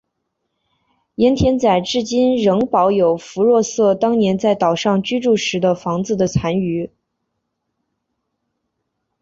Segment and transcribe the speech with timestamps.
[1.13, 6.89] 盐田仔至今仍保有福若瑟当年在岛上居住时的房子的残余。